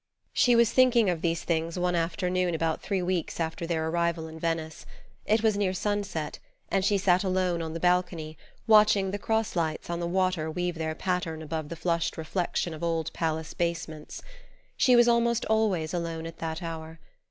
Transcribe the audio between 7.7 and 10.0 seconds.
the balcony, watching the cross lights on